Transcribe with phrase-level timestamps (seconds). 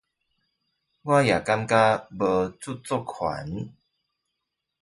[0.03, 0.17] 我也覺得沒有著
[2.73, 3.11] 作權